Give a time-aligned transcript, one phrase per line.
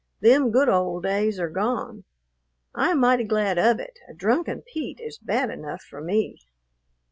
[0.19, 2.05] Them good old days are gone."
[2.73, 6.39] I am mighty glad of it; a drunken Pete is bad enough for me.